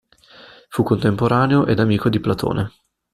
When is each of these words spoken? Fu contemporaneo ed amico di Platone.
Fu 0.69 0.81
contemporaneo 0.81 1.67
ed 1.67 1.77
amico 1.79 2.09
di 2.09 2.19
Platone. 2.19 2.71